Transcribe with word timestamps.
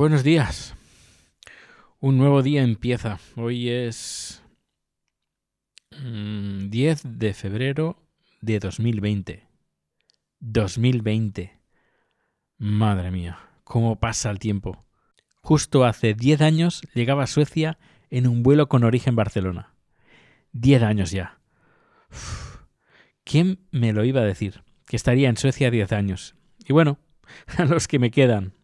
Buenos 0.00 0.24
días. 0.24 0.74
Un 1.98 2.16
nuevo 2.16 2.42
día 2.42 2.62
empieza. 2.62 3.18
Hoy 3.36 3.68
es 3.68 4.42
mm, 5.90 6.70
10 6.70 7.02
de 7.18 7.34
febrero 7.34 8.02
de 8.40 8.60
2020. 8.60 9.46
2020. 10.38 11.60
Madre 12.56 13.10
mía, 13.10 13.40
cómo 13.62 14.00
pasa 14.00 14.30
el 14.30 14.38
tiempo. 14.38 14.86
Justo 15.42 15.84
hace 15.84 16.14
10 16.14 16.40
años 16.40 16.80
llegaba 16.94 17.24
a 17.24 17.26
Suecia 17.26 17.76
en 18.08 18.26
un 18.26 18.42
vuelo 18.42 18.70
con 18.70 18.84
origen 18.84 19.16
Barcelona. 19.16 19.74
10 20.52 20.82
años 20.82 21.10
ya. 21.10 21.40
¿Quién 23.22 23.68
me 23.70 23.92
lo 23.92 24.06
iba 24.06 24.22
a 24.22 24.24
decir? 24.24 24.62
Que 24.86 24.96
estaría 24.96 25.28
en 25.28 25.36
Suecia 25.36 25.70
10 25.70 25.92
años. 25.92 26.36
Y 26.66 26.72
bueno, 26.72 26.98
a 27.58 27.66
los 27.66 27.86
que 27.86 27.98
me 27.98 28.10
quedan. 28.10 28.54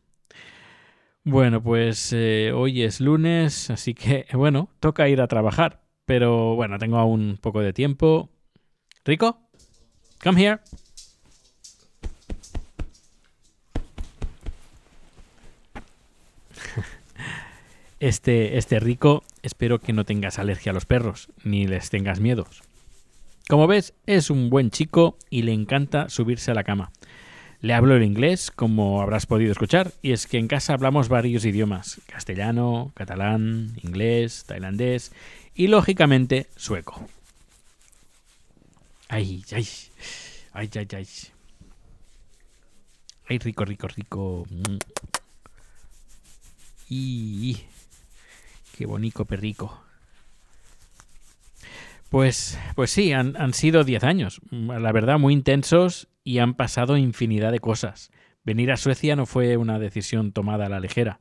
Bueno, 1.28 1.60
pues 1.60 2.12
eh, 2.12 2.52
hoy 2.54 2.84
es 2.84 3.00
lunes, 3.00 3.68
así 3.70 3.94
que 3.94 4.26
bueno, 4.32 4.70
toca 4.78 5.08
ir 5.08 5.20
a 5.20 5.26
trabajar. 5.26 5.82
Pero 6.04 6.54
bueno, 6.54 6.78
tengo 6.78 6.98
aún 6.98 7.30
un 7.30 7.36
poco 7.38 7.62
de 7.62 7.72
tiempo. 7.72 8.30
Rico, 9.04 9.40
come 10.22 10.40
here. 10.40 10.60
Este, 17.98 18.58
este 18.58 18.78
rico, 18.78 19.24
espero 19.42 19.80
que 19.80 19.94
no 19.94 20.04
tengas 20.04 20.38
alergia 20.38 20.70
a 20.70 20.74
los 20.74 20.84
perros, 20.84 21.30
ni 21.42 21.66
les 21.66 21.88
tengas 21.88 22.20
miedos. 22.20 22.62
Como 23.48 23.66
ves, 23.66 23.94
es 24.04 24.28
un 24.28 24.50
buen 24.50 24.70
chico 24.70 25.16
y 25.30 25.42
le 25.42 25.54
encanta 25.54 26.10
subirse 26.10 26.50
a 26.50 26.54
la 26.54 26.62
cama. 26.62 26.92
Le 27.60 27.72
hablo 27.74 27.96
el 27.96 28.02
inglés, 28.02 28.50
como 28.50 29.00
habrás 29.00 29.26
podido 29.26 29.52
escuchar, 29.52 29.92
y 30.02 30.12
es 30.12 30.26
que 30.26 30.38
en 30.38 30.48
casa 30.48 30.74
hablamos 30.74 31.08
varios 31.08 31.44
idiomas, 31.44 32.00
castellano, 32.06 32.92
catalán, 32.94 33.76
inglés, 33.82 34.44
tailandés 34.46 35.12
y, 35.54 35.68
lógicamente, 35.68 36.48
sueco. 36.56 37.06
Ay, 39.08 39.44
ay, 39.52 39.66
ay, 40.52 40.70
ay, 40.74 40.88
ay. 40.92 41.08
Ay, 43.28 43.38
rico, 43.38 43.64
rico, 43.64 43.88
rico. 43.88 44.46
Y 46.88 47.56
qué 48.76 48.86
bonito 48.86 49.24
perrico. 49.24 49.82
Pues, 52.10 52.58
pues 52.76 52.90
sí, 52.90 53.12
han, 53.12 53.36
han 53.36 53.52
sido 53.52 53.82
10 53.82 54.04
años, 54.04 54.40
la 54.50 54.92
verdad 54.92 55.18
muy 55.18 55.32
intensos 55.32 56.08
y 56.26 56.40
han 56.40 56.54
pasado 56.54 56.96
infinidad 56.96 57.52
de 57.52 57.60
cosas. 57.60 58.10
Venir 58.44 58.72
a 58.72 58.76
Suecia 58.76 59.14
no 59.14 59.26
fue 59.26 59.56
una 59.56 59.78
decisión 59.78 60.32
tomada 60.32 60.66
a 60.66 60.68
la 60.68 60.80
ligera. 60.80 61.20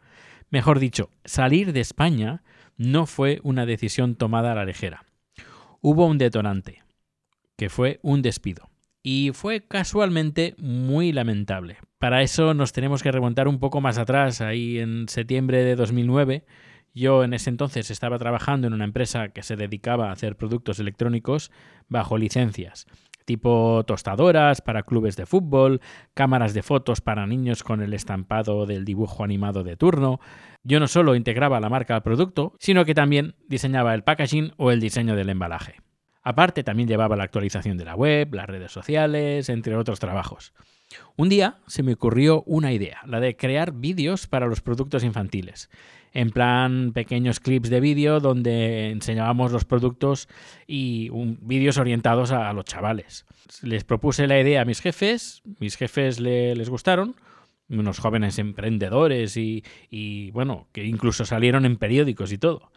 Mejor 0.50 0.80
dicho, 0.80 1.12
salir 1.23 1.73
de 1.73 1.80
España 1.80 2.42
no 2.75 3.06
fue 3.06 3.39
una 3.44 3.67
decisión 3.67 4.16
tomada 4.16 4.52
a 4.52 4.56
la 4.56 4.66
ligera. 4.66 5.06
Hubo 5.80 6.08
un 6.08 6.17
detonante, 6.17 6.81
que 7.56 7.70
fue 7.70 8.00
un 8.02 8.23
despido. 8.23 8.72
Y 9.03 9.30
fue 9.36 9.62
casualmente 9.67 10.56
muy 10.58 11.12
lamentable. 11.12 11.78
Para 12.00 12.23
eso 12.23 12.56
nos 12.56 12.73
tenemos 12.73 13.03
que 13.03 13.12
remontar 13.12 13.47
un 13.47 13.59
poco 13.59 13.81
más 13.81 14.00
atrás, 14.00 14.42
ahí 14.42 14.80
en 14.80 15.08
septiembre 15.08 15.64
de 15.64 15.75
2009. 15.75 16.45
Yo 16.95 17.23
en 17.23 17.36
ese 17.36 17.52
entonces 17.52 17.92
estaba 17.92 18.17
trabajando 18.17 18.66
en 18.66 18.73
una 18.73 18.86
empresa 18.86 19.30
que 19.30 19.44
se 19.44 19.56
dedicaba 19.56 20.09
a 20.09 20.14
hacer 20.14 20.35
productos 20.35 20.79
electrónicos 20.79 21.52
bajo 21.90 22.18
licencias 22.18 22.88
tipo 23.25 23.84
tostadoras 23.86 24.62
para 24.62 24.84
clubes 24.84 25.16
de 25.16 25.25
fútbol, 25.25 25.81
cámaras 26.13 26.53
de 26.53 26.63
fotos 26.63 27.02
para 27.02 27.28
niños 27.28 27.63
con 27.63 27.81
el 27.81 27.94
estampado 27.94 28.66
del 28.66 28.86
dibujo 28.86 29.24
animado 29.24 29.63
de 29.63 29.75
turno. 29.75 30.19
Yo 30.63 30.80
no 30.80 30.88
solo 30.88 31.16
integraba 31.16 31.59
la 31.59 31.69
marca 31.69 31.96
al 31.96 32.03
producto, 32.03 32.53
sino 32.59 32.85
que 32.85 32.96
también 32.96 33.35
diseñaba 33.47 33.94
el 33.94 34.03
packaging 34.03 34.53
o 34.58 34.72
el 34.72 34.80
diseño 34.80 35.16
del 35.16 35.30
embalaje. 35.30 35.81
Aparte, 36.24 36.64
también 36.64 36.88
llevaba 36.88 37.16
la 37.16 37.24
actualización 37.24 37.78
de 37.78 37.85
la 37.85 37.96
web, 37.96 38.34
las 38.34 38.47
redes 38.47 38.72
sociales, 38.72 39.50
entre 39.50 39.75
otros 39.75 40.00
trabajos. 40.00 40.53
Un 41.16 41.29
día 41.29 41.57
se 41.68 41.84
me 41.84 41.94
ocurrió 41.94 42.44
una 42.44 42.72
idea, 42.72 43.01
la 43.06 43.19
de 43.19 43.35
crear 43.35 43.72
vídeos 43.72 44.28
para 44.28 44.47
los 44.47 44.62
productos 44.62 45.03
infantiles 45.03 45.69
en 46.16 46.29
plan 46.31 46.94
pequeños 46.94 47.40
clips 47.41 47.69
de 47.69 47.81
vídeo 47.81 48.22
donde 48.22 48.90
enseñábamos 48.90 49.51
los 49.51 49.66
productos 49.66 50.29
y 50.66 51.09
vídeos 51.41 51.78
orientados 51.78 52.31
a, 52.31 52.50
a, 52.50 52.53
los 52.53 52.63
chavales. 52.63 53.25
Les 53.62 53.84
propuse 53.84 54.25
la 54.25 54.40
idea 54.40 54.62
a 54.62 54.66
mis 54.66 54.79
jefes, 54.79 55.44
mis 55.59 55.75
jefes 55.75 56.22
le, 56.22 56.56
les 56.56 56.69
gustaron, 56.69 57.16
unos 57.70 58.00
jóvenes 58.00 58.40
emprendedores 58.40 59.38
y, 59.38 60.31
bueno, 60.31 60.68
que 60.72 60.86
incluso 60.86 61.26
salieron 61.26 61.66
en 61.66 61.78
periódicos 61.78 62.31
y 62.31 62.38
todo. 62.38 62.72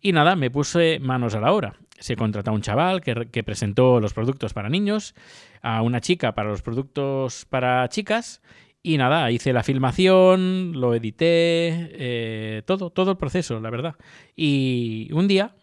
Y 0.00 0.12
nada, 0.12 0.36
me 0.36 0.50
puse 0.50 0.98
manos 1.00 1.34
a 1.34 1.40
la 1.40 1.52
obra. 1.52 1.78
Se 1.98 2.16
contrató 2.16 2.50
a 2.50 2.54
un 2.54 2.62
chaval 2.62 3.00
que, 3.00 3.28
que 3.30 3.44
presentó 3.44 4.00
los 4.00 4.12
productos 4.12 4.52
para 4.52 4.68
niños, 4.68 5.14
a 5.62 5.82
una 5.82 6.00
chica 6.00 6.34
para 6.34 6.50
los 6.50 6.62
productos 6.62 7.44
para 7.44 7.88
chicas 7.88 8.42
y 8.84 8.98
nada, 8.98 9.30
hice 9.30 9.52
la 9.52 9.62
filmación, 9.62 10.72
lo 10.80 10.92
edité, 10.94 11.90
eh, 11.92 12.62
todo, 12.66 12.90
todo 12.90 13.12
el 13.12 13.16
proceso, 13.16 13.60
la 13.60 13.70
verdad. 13.70 13.94
Y 14.34 15.08
un 15.12 15.28
día 15.28 15.54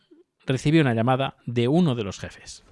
recibí 0.45 0.79
una 0.79 0.93
llamada 0.93 1.35
de 1.45 1.67
uno 1.67 1.95
de 1.95 2.03
los 2.05 2.17
jefes. 2.17 2.63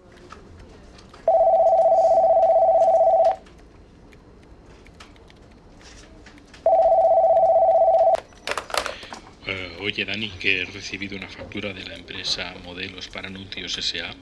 Uh, 9.45 9.66
oye, 9.79 10.05
Dani, 10.05 10.29
que 10.39 10.61
he 10.61 10.65
recibido 10.65 11.17
una 11.17 11.27
factura 11.27 11.73
de 11.73 11.85
la 11.85 11.95
empresa 11.95 12.53
Modelos 12.63 13.07
para 13.07 13.27
Anuncios 13.27 13.77
S.A. 13.77 14.15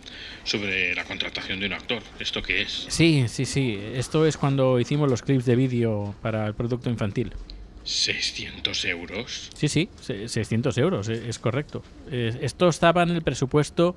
sobre 0.43 0.93
la 0.95 1.03
contratación 1.05 1.59
de 1.59 1.67
un 1.67 1.73
actor. 1.73 2.01
¿Esto 2.19 2.41
qué 2.41 2.61
es? 2.61 2.85
Sí, 2.89 3.25
sí, 3.27 3.45
sí. 3.45 3.79
Esto 3.93 4.25
es 4.25 4.37
cuando 4.37 4.79
hicimos 4.79 5.09
los 5.09 5.21
clips 5.21 5.45
de 5.45 5.55
vídeo 5.55 6.15
para 6.21 6.47
el 6.47 6.53
producto 6.53 6.89
infantil. 6.89 7.33
¿600 7.85 8.89
euros? 8.89 9.49
Sí, 9.53 9.67
sí, 9.67 9.89
600 10.01 10.77
euros, 10.79 11.07
es 11.07 11.37
correcto. 11.37 11.83
Esto 12.11 12.67
estaba 12.67 13.03
en 13.03 13.11
el 13.11 13.21
presupuesto 13.21 13.95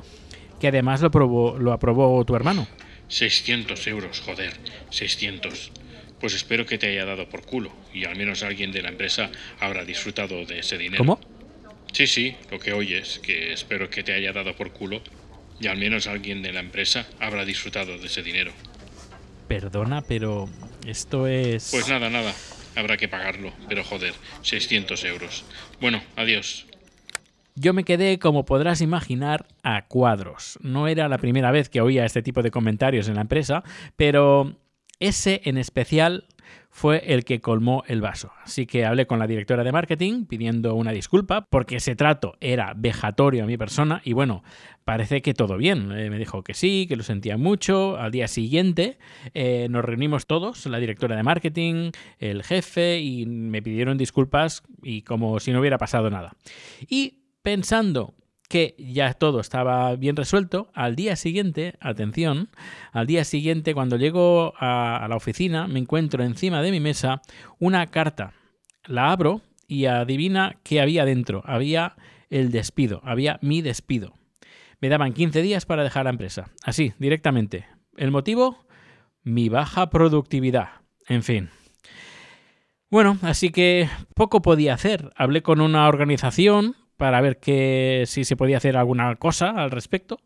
que 0.60 0.69
además 0.69 1.00
lo, 1.00 1.10
probó, 1.10 1.58
lo 1.58 1.72
aprobó 1.72 2.22
tu 2.25 2.36
hermano. 2.36 2.69
600 3.08 3.86
euros, 3.86 4.20
joder, 4.20 4.52
600. 4.90 5.72
Pues 6.20 6.34
espero 6.34 6.66
que 6.66 6.78
te 6.78 6.88
haya 6.88 7.04
dado 7.04 7.28
por 7.28 7.46
culo 7.46 7.72
y 7.94 8.04
al 8.04 8.16
menos 8.16 8.42
alguien 8.42 8.72
de 8.72 8.82
la 8.82 8.90
empresa 8.90 9.30
habrá 9.60 9.84
disfrutado 9.84 10.44
de 10.44 10.58
ese 10.58 10.76
dinero. 10.76 10.98
¿Cómo? 10.98 11.20
Sí, 11.93 12.06
sí, 12.06 12.37
lo 12.50 12.59
que 12.59 12.72
oyes, 12.72 13.19
que 13.19 13.53
espero 13.53 13.91
que 13.91 14.03
te 14.03 14.12
haya 14.12 14.32
dado 14.32 14.54
por 14.54 14.72
culo 14.72 15.00
y 15.60 15.66
al 15.66 15.78
menos 15.78 16.06
alguien 16.06 16.43
de 16.43 16.53
la 16.53 16.60
empresa 16.60 17.06
habrá 17.19 17.44
disfrutado 17.44 17.99
de 17.99 18.06
ese 18.06 18.22
dinero. 18.22 18.53
Perdona, 19.49 20.03
pero 20.03 20.49
esto 20.87 21.26
es... 21.26 21.69
Pues 21.71 21.88
nada, 21.88 22.10
nada, 22.10 22.34
habrá 22.76 22.97
que 22.97 23.09
pagarlo, 23.09 23.53
pero 23.69 23.82
joder, 23.82 24.15
600 24.43 25.03
euros. 25.04 25.44
Bueno, 25.81 26.03
adiós. 26.16 26.66
Yo 27.54 27.72
me 27.72 27.84
quedé, 27.84 28.20
como 28.20 28.44
podrás 28.44 28.81
imaginar, 28.81 29.47
a 29.65 29.87
cuadros. 29.87 30.59
No 30.62 30.87
era 30.87 31.09
la 31.09 31.19
primera 31.19 31.50
vez 31.50 31.69
que 31.69 31.81
oía 31.81 32.05
este 32.05 32.22
tipo 32.22 32.43
de 32.43 32.53
comentarios 32.53 33.09
en 33.09 33.16
la 33.16 33.22
empresa, 33.22 33.65
pero 33.97 34.56
ese 35.00 35.41
en 35.44 35.59
especial 35.59 36.25
fue 36.70 37.02
el 37.12 37.24
que 37.24 37.40
colmó 37.40 37.82
el 37.86 38.00
vaso. 38.00 38.32
Así 38.44 38.66
que 38.66 38.84
hablé 38.84 39.06
con 39.06 39.19
la 39.19 39.26
directora 39.26 39.64
de 39.64 39.72
marketing 39.72 40.26
pidiendo 40.26 40.75
una 40.75 40.93
disculpa 40.93 41.46
porque 41.48 41.76
ese 41.76 41.96
trato 41.96 42.37
era 42.40 42.75
vejatorio 42.76 43.44
a 43.44 43.46
mi 43.46 43.56
persona 43.56 44.00
y 44.04 44.12
bueno, 44.12 44.43
parece 44.84 45.22
que 45.22 45.34
todo 45.34 45.56
bien. 45.56 45.93
Eh, 45.93 46.10
me 46.10 46.19
dijo 46.19 46.43
que 46.43 46.54
sí, 46.54 46.87
que 46.88 46.96
lo 46.96 47.02
sentía 47.02 47.37
mucho. 47.37 47.96
Al 47.96 48.10
día 48.10 48.28
siguiente 48.28 48.98
eh, 49.34 49.66
nos 49.70 49.84
reunimos 49.84 50.26
todos, 50.26 50.66
la 50.66 50.78
directora 50.78 51.16
de 51.16 51.22
marketing, 51.22 51.90
el 52.19 52.43
jefe 52.43 53.00
y 53.00 53.26
me 53.26 53.62
pidieron 53.62 53.98
disculpas 53.98 54.62
y 54.82 55.02
como 55.02 55.40
si 55.40 55.52
no 55.52 55.60
hubiera 55.60 55.78
pasado 55.78 56.10
nada. 56.10 56.37
Y 56.88 57.19
pensando 57.43 58.14
que 58.48 58.74
ya 58.78 59.12
todo 59.12 59.40
estaba 59.40 59.94
bien 59.96 60.16
resuelto, 60.16 60.70
al 60.74 60.96
día 60.96 61.16
siguiente, 61.16 61.74
atención, 61.80 62.48
al 62.92 63.06
día 63.06 63.24
siguiente 63.24 63.74
cuando 63.74 63.96
llego 63.96 64.54
a, 64.58 65.06
la 65.08 65.16
oficina 65.16 65.68
me 65.68 65.78
encuentro 65.78 66.24
encima 66.24 66.62
de 66.62 66.70
mi 66.70 66.80
mesa 66.80 67.20
una 67.58 67.86
carta. 67.86 68.32
La 68.86 69.12
abro 69.12 69.42
y 69.66 69.84
adivina 69.84 70.56
qué 70.62 70.80
había 70.80 71.04
dentro. 71.04 71.42
Había 71.44 71.96
el 72.30 72.50
despido, 72.50 73.02
había 73.04 73.38
mi 73.42 73.60
despido. 73.60 74.14
Me 74.80 74.88
daban 74.88 75.12
15 75.12 75.42
días 75.42 75.66
para 75.66 75.84
dejar 75.84 76.04
la 76.04 76.10
empresa. 76.10 76.50
Así, 76.62 76.94
directamente. 76.98 77.66
¿El 77.96 78.10
motivo? 78.10 78.64
Mi 79.22 79.48
baja 79.48 79.90
productividad. 79.90 80.68
En 81.06 81.22
fin. 81.22 81.50
Bueno, 82.90 83.18
así 83.20 83.50
que 83.50 83.90
poco 84.14 84.40
podía 84.40 84.72
hacer. 84.72 85.10
Hablé 85.16 85.42
con 85.42 85.60
una 85.60 85.86
organización 85.88 86.76
para 86.98 87.22
ver 87.22 87.38
que 87.38 88.04
si 88.06 88.24
se 88.24 88.36
podía 88.36 88.58
hacer 88.58 88.76
alguna 88.76 89.16
cosa 89.16 89.50
al 89.50 89.70
respecto. 89.70 90.20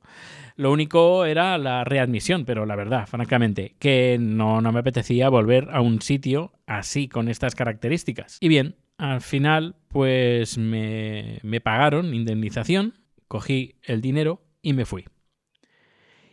Lo 0.56 0.72
único 0.72 1.24
era 1.24 1.56
la 1.58 1.84
readmisión, 1.84 2.44
pero 2.44 2.66
la 2.66 2.76
verdad, 2.76 3.06
francamente, 3.06 3.76
que 3.78 4.16
no, 4.20 4.60
no 4.60 4.72
me 4.72 4.80
apetecía 4.80 5.28
volver 5.28 5.68
a 5.70 5.80
un 5.80 6.02
sitio 6.02 6.52
así, 6.66 7.08
con 7.08 7.28
estas 7.28 7.54
características. 7.54 8.38
Y 8.40 8.48
bien, 8.48 8.76
al 8.98 9.20
final, 9.20 9.76
pues 9.88 10.58
me, 10.58 11.38
me 11.42 11.60
pagaron 11.60 12.14
indemnización, 12.14 12.94
cogí 13.28 13.76
el 13.82 14.00
dinero 14.00 14.42
y 14.62 14.72
me 14.72 14.84
fui. 14.84 15.04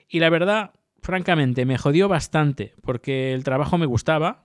Y 0.08 0.20
la 0.20 0.30
verdad, 0.30 0.72
francamente, 1.02 1.66
me 1.66 1.78
jodió 1.78 2.08
bastante 2.08 2.74
porque 2.82 3.34
el 3.34 3.44
trabajo 3.44 3.78
me 3.78 3.86
gustaba, 3.86 4.44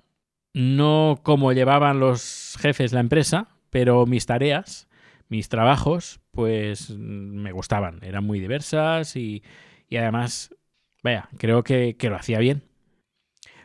no 0.53 1.21
como 1.23 1.53
llevaban 1.53 2.01
los 2.01 2.57
jefes 2.61 2.93
la 2.93 3.01
empresa, 3.01 3.49
pero 3.71 4.07
mis 4.07 4.27
tareas, 4.27 4.89
mis 5.35 5.49
trabajos, 5.49 6.21
pues 6.31 6.91
me 6.91 7.51
gustaban, 7.51 7.99
eran 8.03 8.25
muy 8.25 8.39
diversas 8.39 9.17
y, 9.17 9.43
y 9.89 9.97
además, 9.97 10.55
vaya, 11.03 11.29
creo 11.39 11.65
que, 11.65 11.97
que 11.97 12.09
lo 12.09 12.15
hacía 12.15 12.39
bien. 12.39 12.63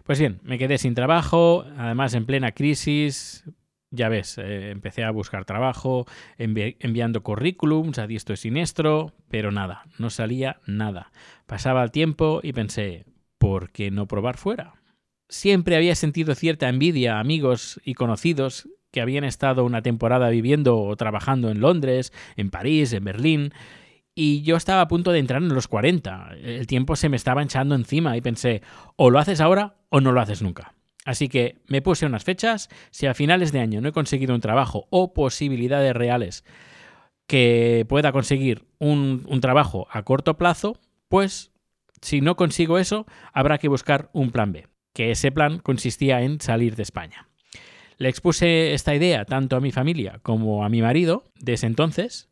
Pues 0.04 0.20
bien, 0.20 0.40
me 0.42 0.58
quedé 0.58 0.80
sin 0.80 0.96
trabajo, 0.96 1.64
además 1.78 2.16
en 2.16 2.26
plena 2.26 2.54
crisis, 2.54 3.44
ya 3.92 4.10
ves, 4.10 4.40
eh, 4.40 4.72
empecé 4.72 5.04
a 5.04 5.12
buscar 5.12 5.46
trabajo, 5.46 6.08
envi 6.40 6.76
enviando 6.80 7.22
currículums 7.22 8.00
a 8.00 8.08
diestro 8.08 8.34
y 8.34 8.38
siniestro, 8.38 9.14
pero 9.30 9.52
nada, 9.52 9.84
no 10.00 10.10
salía 10.10 10.62
nada. 10.66 11.12
Pasaba 11.46 11.84
el 11.84 11.92
tiempo 11.92 12.40
y 12.42 12.52
pensé, 12.54 13.06
¿por 13.38 13.70
qué 13.70 13.92
no 13.92 14.08
probar 14.08 14.38
fuera? 14.38 14.74
Siempre 15.28 15.76
había 15.76 15.94
sentido 15.94 16.34
cierta 16.34 16.68
envidia 16.68 17.18
a 17.18 17.20
amigos 17.20 17.80
y 17.86 17.94
conocidos 17.94 18.68
que 18.92 19.02
habían 19.02 19.24
estado 19.24 19.66
una 19.66 19.82
temporada 19.82 20.30
viviendo 20.30 20.80
o 20.80 20.96
trabajando 20.96 21.50
en 21.50 21.60
Londres, 21.60 22.12
en 22.36 22.50
París, 22.50 22.94
en 22.94 23.04
Berlín, 23.04 23.54
y 24.16 24.42
yo 24.42 24.58
estaba 24.58 24.82
a 24.82 24.88
punto 24.88 25.12
de 25.12 25.20
entrar 25.20 25.42
en 25.42 25.54
los 25.54 25.68
40. 25.68 26.36
El 26.44 26.68
tiempo 26.68 26.96
se 26.96 27.10
me 27.10 27.16
estaba 27.16 27.42
echando 27.42 27.76
encima 27.76 28.18
y 28.18 28.22
pensé, 28.22 28.62
o 28.96 29.10
lo 29.10 29.20
haces 29.20 29.40
ahora 29.40 29.76
o 29.90 30.02
no 30.02 30.12
lo 30.12 30.20
haces 30.20 30.42
nunca. 30.42 30.74
Así 31.06 31.30
que 31.30 31.62
me 31.68 31.82
puse 31.82 32.06
unas 32.06 32.26
fechas, 32.26 32.70
si 32.92 33.08
a 33.08 33.14
finales 33.14 33.52
de 33.52 33.62
año 33.62 33.80
no 33.80 33.90
he 33.90 33.94
conseguido 33.94 34.36
un 34.36 34.42
trabajo 34.42 34.88
o 34.90 35.14
posibilidades 35.14 35.96
reales 35.96 36.44
que 37.28 37.86
pueda 37.88 38.12
conseguir 38.12 38.66
un, 38.80 39.26
un 39.28 39.40
trabajo 39.40 39.88
a 39.92 40.04
corto 40.04 40.36
plazo, 40.38 40.80
pues 41.08 41.52
si 42.02 42.22
no 42.22 42.36
consigo 42.36 42.78
eso, 42.78 43.06
habrá 43.32 43.58
que 43.58 43.70
buscar 43.70 44.10
un 44.14 44.32
plan 44.32 44.52
B, 44.52 44.68
que 44.94 45.12
ese 45.12 45.32
plan 45.32 45.60
consistía 45.60 46.22
en 46.22 46.42
salir 46.42 46.76
de 46.76 46.84
España. 46.84 47.29
Le 48.00 48.08
expuse 48.08 48.74
esta 48.74 48.96
idea 48.96 49.26
tanto 49.26 49.58
a 49.58 49.60
mi 49.60 49.72
familia 49.72 50.20
como 50.24 50.64
a 50.64 50.70
mi 50.70 50.82
marido 50.82 51.26
de 51.36 51.54
ese 51.54 51.68
entonces 51.68 52.30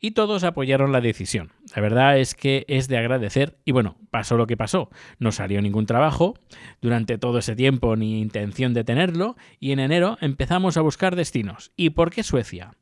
y 0.00 0.10
todos 0.10 0.44
apoyaron 0.44 0.92
la 0.92 1.00
decisión. 1.00 1.50
La 1.74 1.80
verdad 1.80 2.18
es 2.18 2.34
que 2.34 2.66
es 2.68 2.88
de 2.88 2.98
agradecer 2.98 3.56
y 3.64 3.72
bueno, 3.72 3.96
pasó 4.10 4.36
lo 4.36 4.46
que 4.46 4.58
pasó. 4.58 4.90
No 5.18 5.32
salió 5.32 5.62
ningún 5.62 5.86
trabajo 5.86 6.34
durante 6.82 7.16
todo 7.16 7.38
ese 7.38 7.56
tiempo 7.56 7.96
ni 7.96 8.20
intención 8.20 8.74
de 8.74 8.84
tenerlo 8.84 9.36
y 9.58 9.72
en 9.72 9.80
enero 9.80 10.18
empezamos 10.20 10.76
a 10.76 10.82
buscar 10.82 11.16
destinos. 11.16 11.72
¿Y 11.74 11.90
por 11.90 12.10
qué 12.10 12.22
Suecia? 12.22 12.74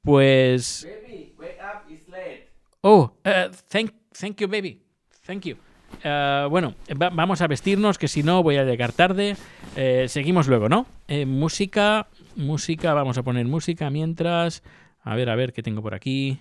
Pues... 0.00 0.88
Baby, 1.06 1.34
wake 1.38 1.58
up, 1.60 1.92
it's 1.92 2.08
late. 2.08 2.48
Oh, 2.80 3.12
uh, 3.26 3.54
thank, 3.68 3.92
thank 4.18 4.40
you, 4.40 4.48
baby. 4.48 4.82
Thank 5.26 5.44
you. 5.44 5.58
Uh, 6.04 6.48
bueno, 6.48 6.74
va 7.00 7.10
vamos 7.10 7.40
a 7.42 7.46
vestirnos, 7.46 7.98
que 7.98 8.08
si 8.08 8.22
no 8.22 8.42
voy 8.42 8.56
a 8.56 8.64
llegar 8.64 8.92
tarde. 8.92 9.36
Eh, 9.76 10.06
seguimos 10.08 10.48
luego, 10.48 10.68
¿no? 10.68 10.86
Eh, 11.08 11.26
música, 11.26 12.08
música, 12.36 12.92
vamos 12.94 13.18
a 13.18 13.22
poner 13.22 13.46
música 13.46 13.90
mientras... 13.90 14.62
A 15.04 15.16
ver, 15.16 15.30
a 15.30 15.36
ver, 15.36 15.52
¿qué 15.52 15.62
tengo 15.62 15.82
por 15.82 15.94
aquí? 15.94 16.40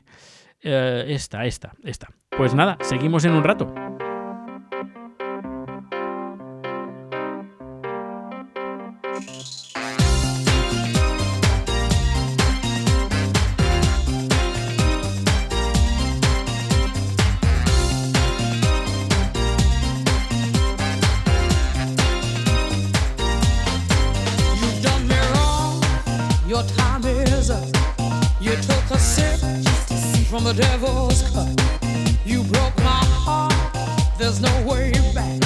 Eh, 0.61 1.05
esta, 1.09 1.45
esta, 1.45 1.73
esta. 1.83 2.09
Pues 2.29 2.53
nada, 2.53 2.77
seguimos 2.81 3.25
en 3.25 3.31
un 3.31 3.43
rato. 3.43 3.90
The 30.53 30.61
devil's 30.63 31.21
cut. 31.31 31.49
You 32.25 32.43
broke 32.43 32.75
my 32.77 33.03
heart. 33.25 33.53
There's 34.17 34.41
no 34.41 34.53
way 34.67 34.91
back. 35.15 35.39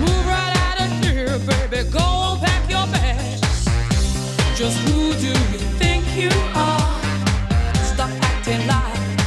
Move 0.00 0.26
right 0.26 0.54
out 0.66 0.78
of 0.84 0.90
here, 1.02 1.38
baby. 1.50 1.88
Go 1.90 2.36
pack 2.42 2.68
your 2.68 2.86
bags. 2.88 3.64
Just 4.58 4.76
who 4.84 5.14
do 5.14 5.28
you 5.28 5.60
think 5.80 6.04
you 6.16 6.30
are? 6.54 7.00
Stop 7.92 8.10
acting 8.30 8.66
like 8.66 9.20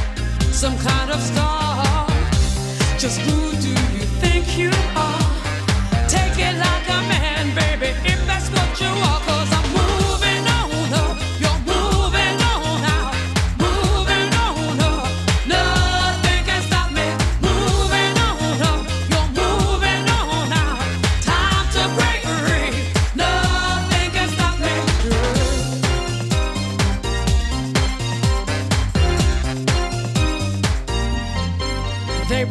some 0.52 0.78
kind 0.78 1.10
of 1.10 1.20
star. 1.20 2.06
Just 2.98 3.18
who 3.20 3.50
do 3.60 3.70
you 3.96 4.04
think 4.22 4.56
you 4.56 4.70
are? 4.94 4.95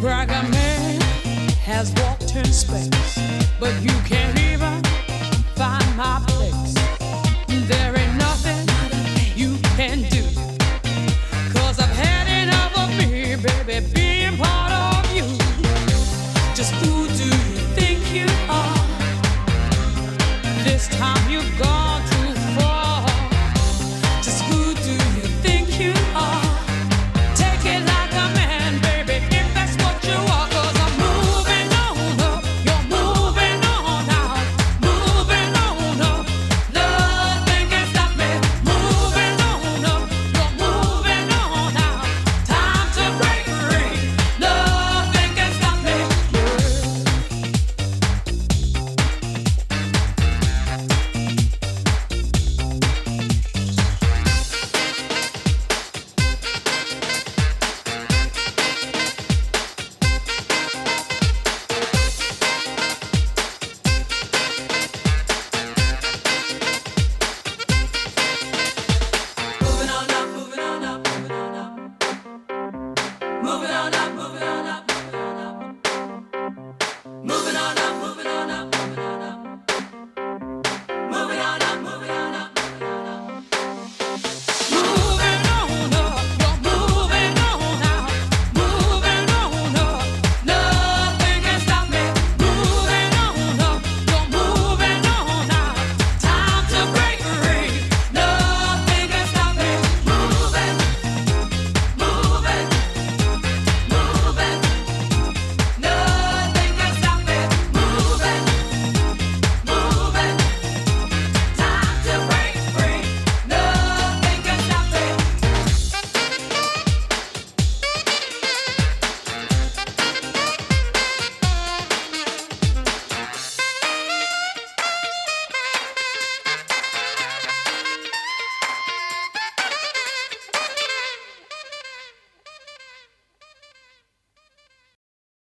A 0.04 0.44
man 0.50 1.00
has 1.64 1.92
walked 1.94 2.36
in 2.36 2.46
space, 2.46 3.20
but 3.60 3.74
you 3.82 3.92
can't 4.06 4.38
even 4.40 4.84
find 5.56 5.96
my 5.96 6.22
place. 6.28 6.74
There 7.48 7.98
ain't 7.98 8.18
nothing 8.18 8.68
you 9.36 9.58
can 9.78 10.02
do. 10.10 10.24
Cause 11.54 11.80
I've 11.80 11.96
had 11.96 12.28
enough 12.44 12.78
of 12.78 12.90
me, 12.98 13.36
baby, 13.38 13.86
being 13.94 14.38
part 14.38 14.72
of 14.72 15.16
you. 15.16 15.26
Just 16.56 16.74